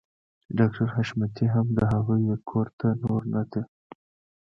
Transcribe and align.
ډاکټر 0.57 0.87
حشمتي 0.95 1.45
هم 1.53 1.67
د 1.77 1.79
هغوی 1.91 2.21
کور 2.49 2.67
ته 2.79 2.87
نور 3.03 3.21
نه 3.33 3.43
ته 3.51 3.61